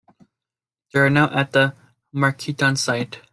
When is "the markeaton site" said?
1.51-3.19